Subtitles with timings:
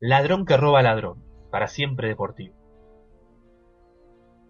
[0.00, 2.54] Ladrón que roba ladrón, para siempre deportivo.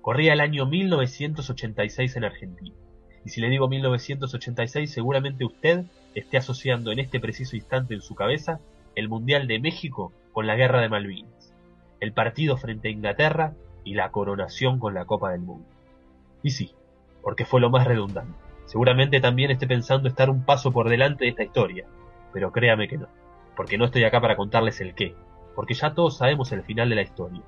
[0.03, 2.77] Corría el año 1986 en Argentina.
[3.25, 8.14] Y si le digo 1986, seguramente usted esté asociando en este preciso instante en su
[8.14, 8.61] cabeza
[8.95, 11.54] el Mundial de México con la Guerra de Malvinas,
[12.01, 13.54] el partido frente a Inglaterra
[13.85, 15.67] y la coronación con la Copa del Mundo.
[16.42, 16.74] Y sí,
[17.23, 18.38] porque fue lo más redundante.
[18.66, 21.87] Seguramente también esté pensando estar un paso por delante de esta historia,
[22.34, 23.09] pero créame que no,
[23.56, 25.15] porque no estoy acá para contarles el qué,
[25.59, 27.42] porque ya todos sabemos el final de la historia,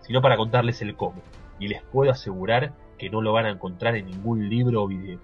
[0.00, 1.20] sino para contarles el cómo,
[1.58, 5.18] y les puedo asegurar que no lo van a encontrar en ningún libro o video.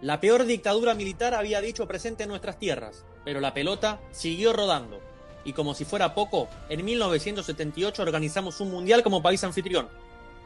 [0.00, 4.98] La peor dictadura militar había dicho presente en nuestras tierras, pero la pelota siguió rodando.
[5.44, 9.88] Y como si fuera poco, en 1978 organizamos un mundial como país anfitrión,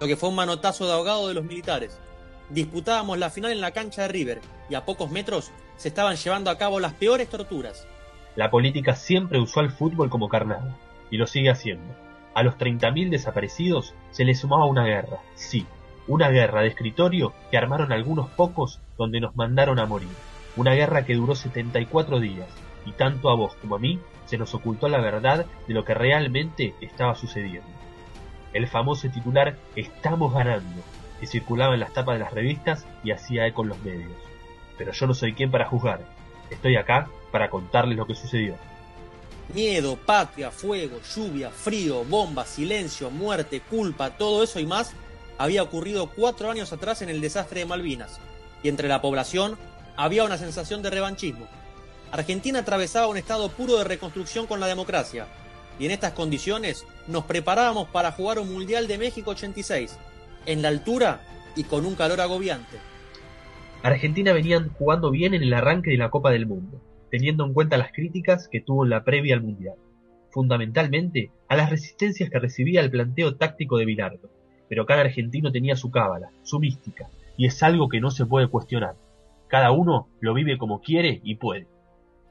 [0.01, 1.97] lo que fue un manotazo de ahogado de los militares.
[2.51, 6.51] Disputábamos la final en la cancha de River y a pocos metros se estaban llevando
[6.51, 7.87] a cabo las peores torturas.
[8.35, 10.77] La política siempre usó al fútbol como carnada
[11.13, 11.95] y lo sigue haciendo.
[12.35, 15.67] A los 30.000 desaparecidos se le sumaba una guerra, sí,
[16.09, 20.09] una guerra de escritorio que armaron algunos pocos donde nos mandaron a morir.
[20.57, 22.49] Una guerra que duró 74 días
[22.87, 25.95] y tanto a vos como a mí se nos ocultó la verdad de lo que
[25.95, 27.69] realmente estaba sucediendo.
[28.55, 30.83] El famoso titular Estamos ganando,
[31.21, 34.13] que circulaba en las tapas de las revistas y hacía eco en los medios.
[34.79, 36.01] Pero yo no soy quien para juzgar.
[36.51, 38.57] Estoy acá para contarles lo que sucedió.
[39.55, 44.93] Miedo, patria, fuego, lluvia, frío, bomba, silencio, muerte, culpa, todo eso y más
[45.37, 48.21] había ocurrido cuatro años atrás en el desastre de Malvinas,
[48.63, 49.59] y entre la población
[49.97, 51.47] había una sensación de revanchismo.
[52.13, 55.27] Argentina atravesaba un estado puro de reconstrucción con la democracia,
[55.79, 59.99] y en estas condiciones nos preparábamos para jugar un Mundial de México 86,
[60.47, 61.21] en la altura
[61.57, 62.79] y con un calor agobiante.
[63.83, 66.81] Argentina venían jugando bien en el arranque de la Copa del Mundo,
[67.13, 69.75] teniendo en cuenta las críticas que tuvo en la previa al Mundial,
[70.31, 74.31] fundamentalmente a las resistencias que recibía el planteo táctico de Bilardo,
[74.67, 78.49] pero cada argentino tenía su cábala, su mística, y es algo que no se puede
[78.49, 78.97] cuestionar.
[79.47, 81.67] Cada uno lo vive como quiere y puede.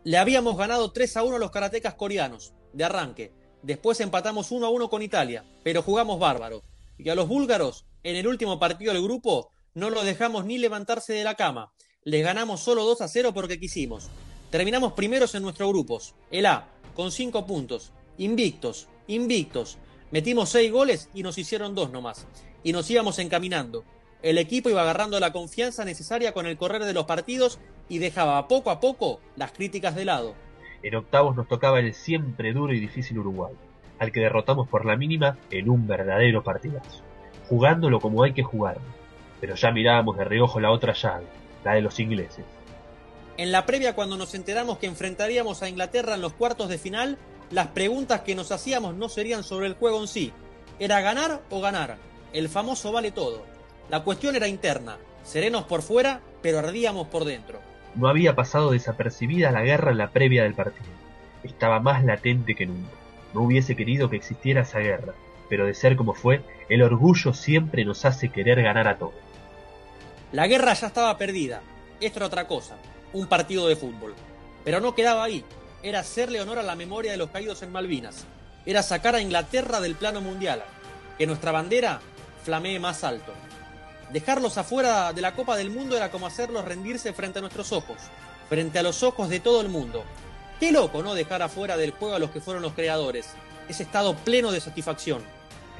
[0.03, 3.31] Le habíamos ganado 3 a 1 a los karatecas coreanos, de arranque.
[3.61, 6.63] Después empatamos 1 a 1 con Italia, pero jugamos bárbaro.
[6.97, 11.13] Y a los búlgaros, en el último partido del grupo, no los dejamos ni levantarse
[11.13, 11.72] de la cama.
[12.03, 14.09] Les ganamos solo 2 a 0 porque quisimos.
[14.51, 16.13] Terminamos primeros en nuestros grupos.
[16.29, 17.94] El A, con 5 puntos.
[18.17, 19.78] Invictos, invictos.
[20.12, 22.28] Metimos 6 goles y nos hicieron 2 nomás.
[22.61, 23.85] Y nos íbamos encaminando.
[24.22, 28.45] El equipo iba agarrando la confianza necesaria con el correr de los partidos y dejaba
[28.50, 30.35] poco a poco las críticas de lado.
[30.84, 33.53] En octavos nos tocaba el siempre duro y difícil Uruguay,
[34.00, 37.01] al que derrotamos por la mínima en un verdadero partidazo,
[37.47, 38.84] jugándolo como hay que jugarlo.
[39.40, 41.25] Pero ya mirábamos de reojo la otra llave,
[41.63, 42.44] la de los ingleses.
[43.41, 47.18] En la previa, cuando nos enteramos que enfrentaríamos a Inglaterra en los cuartos de final,
[47.50, 50.31] las preguntas que nos hacíamos no serían sobre el juego en sí.
[50.78, 51.97] Era ganar o ganar.
[52.34, 53.44] El famoso vale todo.
[53.90, 55.00] La cuestión era interna.
[55.24, 57.59] Serenos por fuera, pero ardíamos por dentro.
[57.96, 60.91] No había pasado desapercibida la guerra en la previa del partido.
[61.41, 62.91] Estaba más latente que nunca.
[63.34, 65.16] No hubiese querido que existiera esa guerra,
[65.50, 69.16] pero de ser como fue, el orgullo siempre nos hace querer ganar a todos.
[70.31, 71.63] La guerra ya estaba perdida.
[72.00, 72.78] Esto era otra cosa
[73.13, 74.16] un partido de fútbol.
[74.63, 75.44] Pero no quedaba ahí,
[75.83, 78.25] era hacerle honor a la memoria de los caídos en Malvinas,
[78.66, 80.63] era sacar a Inglaterra del plano mundial,
[81.17, 81.99] que nuestra bandera
[82.44, 83.33] flamee más alto.
[84.11, 87.97] Dejarlos afuera de la Copa del Mundo era como hacerlos rendirse frente a nuestros ojos,
[88.49, 90.03] frente a los ojos de todo el mundo.
[90.59, 91.16] Qué loco, ¿no?
[91.16, 93.33] Dejar afuera del juego a los que fueron los creadores.
[93.67, 95.23] Ese estado pleno de satisfacción.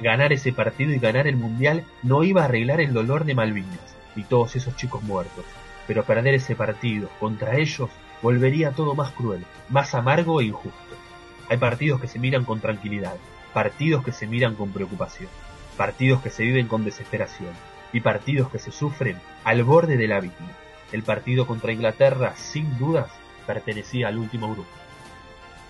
[0.00, 3.78] Ganar ese partido y ganar el Mundial no iba a arreglar el dolor de Malvinas
[4.16, 5.44] y todos esos chicos muertos
[5.86, 7.90] pero perder ese partido contra ellos
[8.22, 10.96] volvería todo más cruel, más amargo e injusto.
[11.48, 13.16] Hay partidos que se miran con tranquilidad,
[13.52, 15.28] partidos que se miran con preocupación,
[15.76, 17.50] partidos que se viven con desesperación
[17.92, 20.48] y partidos que se sufren al borde del abismo.
[20.92, 23.10] El partido contra Inglaterra, sin dudas,
[23.46, 24.68] pertenecía al último grupo.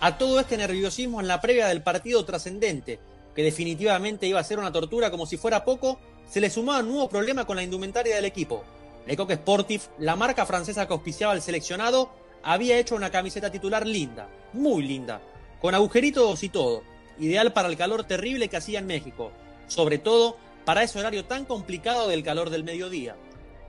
[0.00, 2.98] A todo este nerviosismo en la previa del partido trascendente,
[3.34, 6.88] que definitivamente iba a ser una tortura como si fuera poco, se le sumaba un
[6.88, 8.64] nuevo problema con la indumentaria del equipo,
[9.06, 12.10] Lecoq Sportif, la marca francesa que auspiciaba al seleccionado,
[12.42, 15.20] había hecho una camiseta titular linda, muy linda,
[15.60, 16.82] con agujeritos y todo,
[17.18, 19.32] ideal para el calor terrible que hacía en México,
[19.66, 23.16] sobre todo para ese horario tan complicado del calor del mediodía.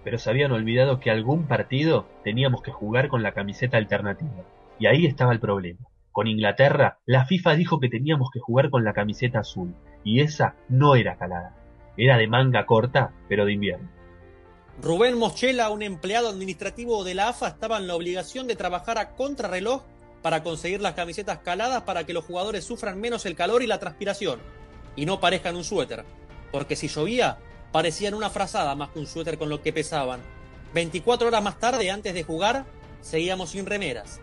[0.04, 4.44] Pero se habían olvidado que algún partido teníamos que jugar con la camiseta alternativa,
[4.80, 5.88] y ahí estaba el problema.
[6.12, 10.56] Con Inglaterra, la FIFA dijo que teníamos que jugar con la camiseta azul, y esa
[10.70, 11.56] no era calada,
[11.98, 13.90] era de manga corta, pero de invierno.
[14.82, 19.12] Rubén Moschela, un empleado administrativo de la AFA, estaba en la obligación de trabajar a
[19.12, 19.84] contrarreloj
[20.22, 23.80] para conseguir las camisetas caladas para que los jugadores sufran menos el calor y la
[23.80, 24.40] transpiración
[24.96, 26.06] y no parezcan un suéter,
[26.52, 27.38] porque si llovía
[27.72, 30.22] parecían una frazada más que un suéter con lo que pesaban.
[30.74, 32.66] 24 horas más tarde, antes de jugar,
[33.02, 34.22] seguíamos sin remeras.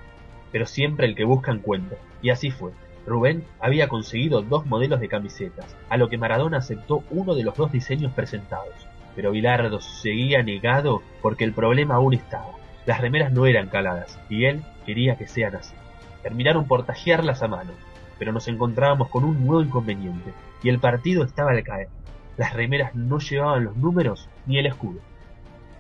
[0.51, 2.73] Pero siempre el que busca encuentra, y así fue.
[3.07, 7.57] Rubén había conseguido dos modelos de camisetas, a lo que Maradona aceptó uno de los
[7.57, 8.90] dos diseños presentados.
[9.15, 12.53] Pero Bilardo seguía negado porque el problema aún estaba.
[12.87, 15.75] Las remeras no eran caladas, y él quería que sean así.
[16.23, 17.73] Terminaron por tajearlas a mano,
[18.19, 21.89] pero nos encontrábamos con un nuevo inconveniente, y el partido estaba al caer.
[22.37, 25.01] Las remeras no llevaban los números ni el escudo.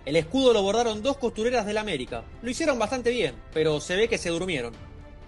[0.05, 2.23] El escudo lo bordaron dos costureras del América.
[2.43, 4.73] Lo hicieron bastante bien, pero se ve que se durmieron,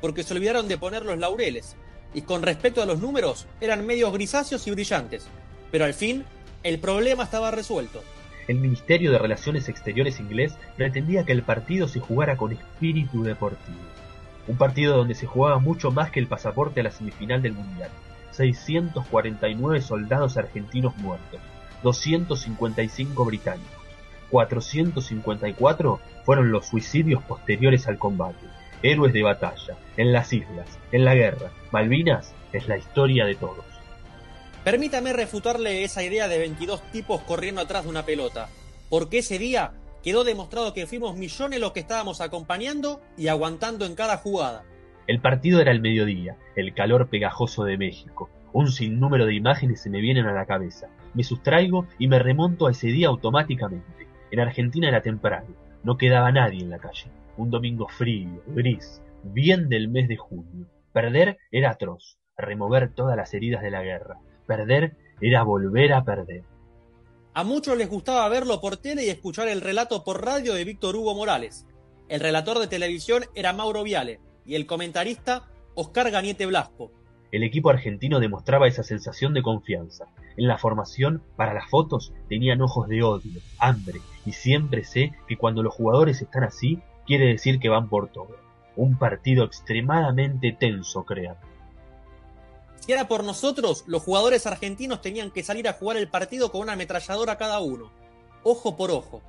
[0.00, 1.76] porque se olvidaron de poner los laureles.
[2.14, 5.26] Y con respecto a los números, eran medios grisáceos y brillantes.
[5.70, 6.25] Pero al fin,
[6.62, 8.03] el problema estaba resuelto.
[8.49, 13.79] El Ministerio de Relaciones Exteriores inglés pretendía que el partido se jugara con espíritu deportivo.
[14.49, 17.91] Un partido donde se jugaba mucho más que el pasaporte a la semifinal del Mundial.
[18.32, 21.41] 649 soldados argentinos muertos,
[21.82, 23.82] 255 británicos,
[24.31, 28.47] 454 fueron los suicidios posteriores al combate,
[28.82, 31.50] héroes de batalla, en las islas, en la guerra.
[31.70, 33.72] Malvinas es la historia de todos.
[34.64, 38.49] Permítame refutarle esa idea de 22 tipos corriendo atrás de una pelota,
[38.88, 39.73] porque ese día
[40.05, 44.62] quedó demostrado que fuimos millones los que estábamos acompañando y aguantando en cada jugada.
[45.09, 48.31] El partido era el mediodía, el calor pegajoso de México.
[48.53, 50.87] Un sinnúmero de imágenes se me vienen a la cabeza.
[51.12, 54.06] Me sustraigo y me remonto a ese día automáticamente.
[54.31, 57.11] En Argentina era temprano, no quedaba nadie en la calle.
[57.37, 60.67] Un domingo frío, gris, bien del mes de junio.
[60.93, 64.19] Perder era atroz, remover todas las heridas de la guerra.
[64.47, 66.43] Perder era volver a perder.
[67.35, 70.97] A muchos les gustaba verlo por tele y escuchar el relato por radio de Víctor
[70.97, 71.67] Hugo Morales.
[72.09, 76.91] El relator de televisión era Mauro Viale y el comentarista Oscar Gañete Blasco.
[77.31, 80.05] El equipo argentino demostraba esa sensación de confianza.
[80.37, 85.38] En la formación, para las fotos, tenían ojos de odio, hambre, y siempre sé que
[85.38, 88.37] cuando los jugadores están así, quiere decir que van por todo.
[88.77, 91.37] Un partido extremadamente tenso, crean.
[92.84, 96.62] Si era por nosotros, los jugadores argentinos tenían que salir a jugar el partido con
[96.62, 97.93] una ametralladora cada uno,
[98.43, 99.23] ojo por ojo.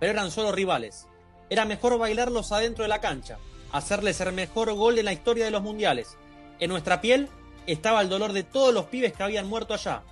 [0.00, 1.06] Pero eran solo rivales.
[1.50, 3.36] Era mejor bailarlos adentro de la cancha,
[3.72, 6.16] hacerles el mejor gol en la historia de los mundiales.
[6.60, 7.28] En nuestra piel
[7.66, 10.02] estaba el dolor de todos los pibes que habían muerto allá,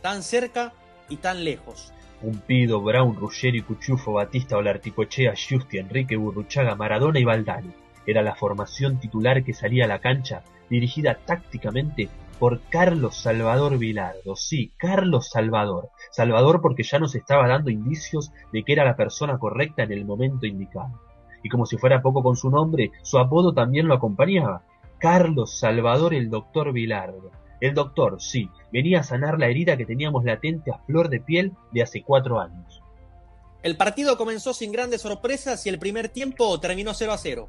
[0.00, 0.72] tan cerca
[1.10, 1.92] y tan lejos.
[2.22, 7.74] Pumpido, Brown, Ruggeri, Cuchufo, Batista, Olarticochea, Giusti, Enrique Burruchaga, Maradona y Valdani.
[8.06, 12.08] Era la formación titular que salía a la cancha, dirigida tácticamente
[12.38, 14.36] por Carlos Salvador Vilardo.
[14.36, 15.90] Sí, Carlos Salvador.
[16.10, 20.04] Salvador porque ya nos estaba dando indicios de que era la persona correcta en el
[20.04, 21.00] momento indicado.
[21.42, 24.62] Y como si fuera poco con su nombre, su apodo también lo acompañaba.
[24.98, 27.30] Carlos Salvador el doctor Vilardo.
[27.60, 31.52] El doctor, sí, venía a sanar la herida que teníamos latente a flor de piel
[31.72, 32.82] de hace cuatro años.
[33.62, 37.48] El partido comenzó sin grandes sorpresas y el primer tiempo terminó 0 a 0.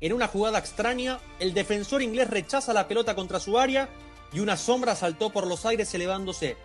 [0.00, 3.88] En una jugada extraña, el defensor inglés rechaza la pelota contra su área
[4.32, 6.56] y una sombra saltó por los aires elevándose.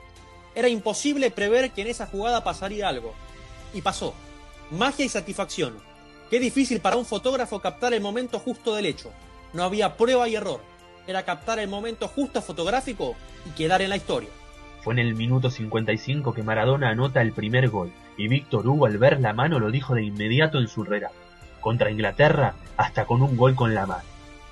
[0.55, 3.13] Era imposible prever que en esa jugada pasaría algo.
[3.73, 4.13] Y pasó.
[4.71, 5.77] Magia y satisfacción.
[6.29, 9.11] Qué difícil para un fotógrafo captar el momento justo del hecho.
[9.53, 10.61] No había prueba y error.
[11.07, 13.15] Era captar el momento justo fotográfico
[13.45, 14.29] y quedar en la historia.
[14.81, 18.97] Fue en el minuto 55 que Maradona anota el primer gol, y Víctor Hugo al
[18.97, 21.15] ver la mano lo dijo de inmediato en su relato.
[21.59, 24.03] Contra Inglaterra, hasta con un gol con la mano.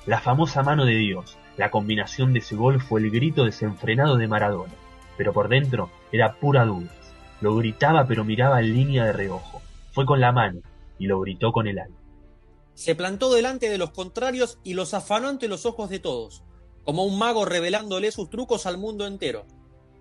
[0.06, 4.28] La famosa mano de Dios, la combinación de ese gol fue el grito desenfrenado de
[4.28, 4.74] Maradona,
[5.18, 6.90] pero por dentro era pura duda.
[7.42, 9.62] Lo gritaba pero miraba en línea de reojo.
[9.92, 10.62] Fue con la mano
[10.98, 11.98] y lo gritó con el alma.
[12.74, 16.44] Se plantó delante de los contrarios y los afanó ante los ojos de todos,
[16.86, 19.46] como un mago revelándole sus trucos al mundo entero.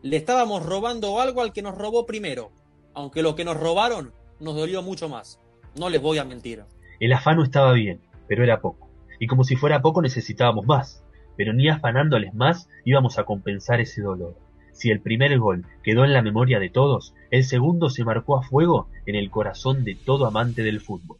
[0.02, 2.52] Le estábamos robando algo al que nos robó primero,
[2.94, 5.40] aunque lo que nos robaron nos dolió mucho más.
[5.76, 6.64] No les voy a mentir.
[7.00, 8.87] El afano estaba bien, pero era poco.
[9.18, 11.02] Y como si fuera poco necesitábamos más
[11.38, 14.34] pero ni afanándoles más íbamos a compensar ese dolor.
[14.72, 18.42] Si el primer gol quedó en la memoria de todos, el segundo se marcó a
[18.42, 21.18] fuego en el corazón de todo amante del fútbol.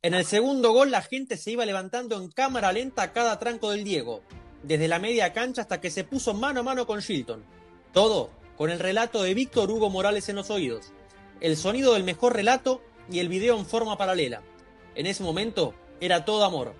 [0.00, 3.70] En el segundo gol la gente se iba levantando en cámara lenta a cada tranco
[3.70, 4.22] del Diego,
[4.62, 7.44] desde la media cancha hasta que se puso mano a mano con Shilton.
[7.92, 10.94] Todo con el relato de Víctor Hugo Morales en los oídos,
[11.42, 14.40] el sonido del mejor relato y el video en forma paralela.
[14.94, 16.74] En ese momento era todo amor,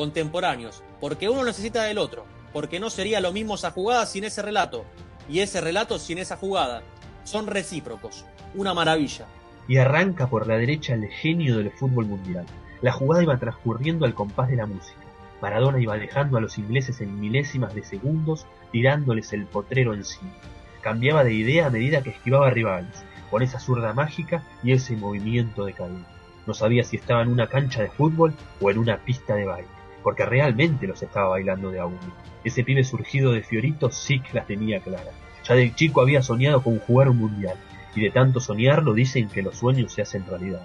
[0.00, 4.40] contemporáneos, porque uno necesita del otro, porque no sería lo mismo esa jugada sin ese
[4.40, 4.86] relato,
[5.28, 6.82] y ese relato sin esa jugada.
[7.24, 9.26] Son recíprocos, una maravilla.
[9.68, 12.46] Y arranca por la derecha el genio del fútbol mundial.
[12.80, 15.02] La jugada iba transcurriendo al compás de la música.
[15.42, 20.32] Maradona iba dejando a los ingleses en milésimas de segundos, tirándoles el potrero encima.
[20.80, 25.66] Cambiaba de idea a medida que esquivaba rivales, con esa zurda mágica y ese movimiento
[25.66, 26.06] de cadena.
[26.46, 29.68] No sabía si estaba en una cancha de fútbol o en una pista de baile,
[30.02, 31.98] porque realmente los estaba bailando de a uno.
[32.44, 35.10] Ese pibe surgido de Fiorito sí que la tenía clara.
[35.44, 37.56] Ya de chico había soñado con jugar un mundial,
[37.94, 40.62] y de tanto soñarlo dicen que los sueños se hacen realidad.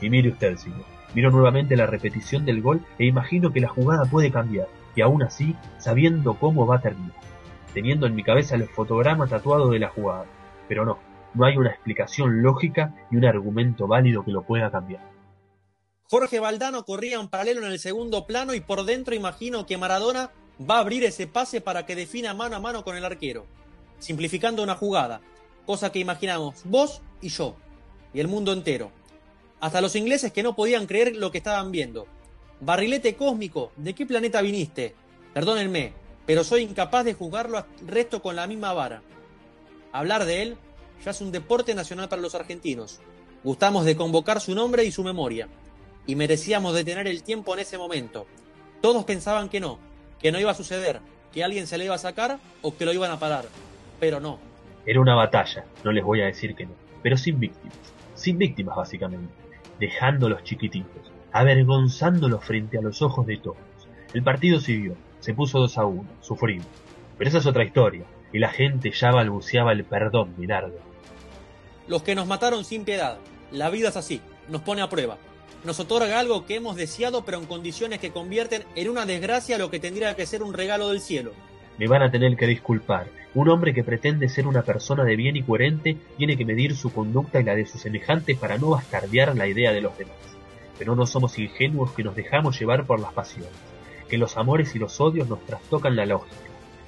[0.00, 4.04] Y mire usted, señor, miro nuevamente la repetición del gol e imagino que la jugada
[4.04, 7.14] puede cambiar, y aún así, sabiendo cómo va a terminar,
[7.72, 10.26] teniendo en mi cabeza el fotograma tatuado de la jugada.
[10.68, 10.98] Pero no,
[11.34, 15.13] no hay una explicación lógica y un argumento válido que lo pueda cambiar.
[16.10, 20.32] Jorge Valdano corría en paralelo en el segundo plano y por dentro imagino que Maradona
[20.60, 23.46] va a abrir ese pase para que defina mano a mano con el arquero,
[23.98, 25.22] simplificando una jugada,
[25.64, 27.56] cosa que imaginamos vos y yo,
[28.12, 28.92] y el mundo entero.
[29.60, 32.06] Hasta los ingleses que no podían creer lo que estaban viendo.
[32.60, 34.94] Barrilete cósmico, ¿de qué planeta viniste?
[35.32, 35.94] Perdónenme,
[36.26, 39.02] pero soy incapaz de juzgarlo al resto con la misma vara.
[39.90, 40.56] Hablar de él
[41.02, 43.00] ya es un deporte nacional para los argentinos.
[43.42, 45.48] Gustamos de convocar su nombre y su memoria.
[46.06, 48.26] Y merecíamos detener el tiempo en ese momento.
[48.80, 49.78] Todos pensaban que no,
[50.20, 51.00] que no iba a suceder,
[51.32, 53.46] que alguien se le iba a sacar o que lo iban a parar.
[53.98, 54.38] Pero no.
[54.86, 57.76] Era una batalla, no les voy a decir que no, pero sin víctimas.
[58.14, 59.32] Sin víctimas, básicamente.
[59.80, 63.56] Dejándolos chiquititos, avergonzándolos frente a los ojos de todos.
[64.12, 66.66] El partido siguió, se puso 2 a 1, sufrimos.
[67.16, 70.78] Pero esa es otra historia, y la gente ya balbuceaba el perdón, Minardo.
[71.88, 73.18] Los que nos mataron sin piedad.
[73.50, 75.18] La vida es así, nos pone a prueba.
[75.64, 79.70] Nos otorga algo que hemos deseado, pero en condiciones que convierten en una desgracia lo
[79.70, 81.32] que tendría que ser un regalo del cielo.
[81.78, 83.08] Me van a tener que disculpar.
[83.34, 86.92] Un hombre que pretende ser una persona de bien y coherente tiene que medir su
[86.92, 90.16] conducta y la de sus semejantes para no bastardear la idea de los demás.
[90.78, 93.50] Pero no somos ingenuos que nos dejamos llevar por las pasiones,
[94.08, 96.36] que los amores y los odios nos trastocan la lógica.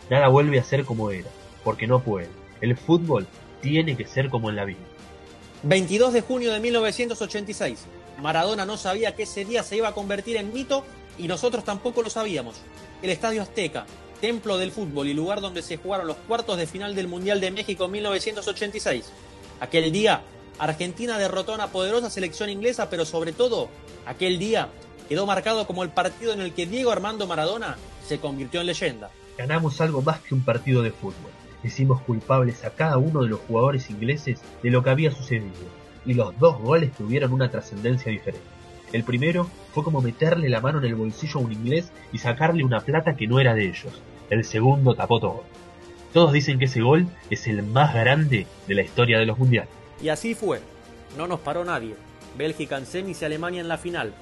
[0.08, 1.30] Nada vuelve a ser como era,
[1.64, 2.28] porque no puede.
[2.60, 3.26] El fútbol
[3.60, 4.78] tiene que ser como en la vida.
[5.64, 7.86] 22 de junio de 1986.
[8.20, 10.84] Maradona no sabía que ese día se iba a convertir en mito
[11.18, 12.56] y nosotros tampoco lo sabíamos.
[13.02, 13.86] El Estadio Azteca,
[14.20, 17.50] templo del fútbol y lugar donde se jugaron los cuartos de final del Mundial de
[17.50, 19.12] México en 1986.
[19.60, 20.22] Aquel día,
[20.58, 23.68] Argentina derrotó a una poderosa selección inglesa, pero sobre todo,
[24.06, 24.68] aquel día
[25.08, 29.10] quedó marcado como el partido en el que Diego Armando Maradona se convirtió en leyenda.
[29.36, 31.30] Ganamos algo más que un partido de fútbol
[31.66, 35.50] Hicimos culpables a cada uno de los jugadores ingleses de lo que había sucedido,
[36.06, 38.46] y los dos goles tuvieron una trascendencia diferente.
[38.92, 42.64] El primero fue como meterle la mano en el bolsillo a un inglés y sacarle
[42.64, 44.00] una plata que no era de ellos.
[44.30, 45.44] El segundo tapó todo.
[46.12, 49.70] Todos dicen que ese gol es el más grande de la historia de los mundiales.
[50.00, 50.60] Y así fue.
[51.16, 51.94] No nos paró nadie.
[52.38, 54.12] Bélgica en semis y Alemania en la final,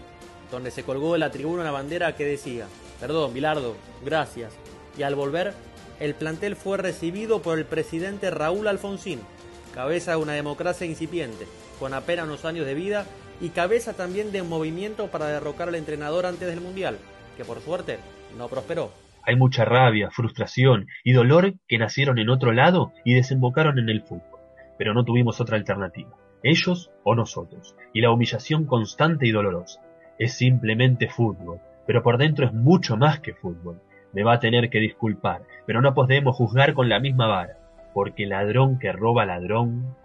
[0.50, 2.66] donde se colgó de la tribuna una bandera que decía,
[3.00, 3.74] perdón, Bilardo,
[4.04, 4.52] gracias.
[4.96, 5.54] Y al volver
[6.00, 9.20] el plantel fue recibido por el presidente Raúl Alfonsín,
[9.74, 11.46] cabeza de una democracia incipiente,
[11.78, 13.06] con apenas unos años de vida
[13.40, 16.98] y cabeza también de movimiento para derrocar al entrenador antes del Mundial,
[17.36, 17.98] que por suerte
[18.36, 18.92] no prosperó.
[19.22, 24.02] Hay mucha rabia, frustración y dolor que nacieron en otro lado y desembocaron en el
[24.02, 24.40] fútbol,
[24.78, 26.10] pero no tuvimos otra alternativa,
[26.42, 29.80] ellos o nosotros, y la humillación constante y dolorosa.
[30.18, 33.80] Es simplemente fútbol, pero por dentro es mucho más que fútbol
[34.14, 37.58] me va a tener que disculpar, pero no podemos juzgar con la misma vara,
[37.92, 39.96] porque ladrón que roba ladrón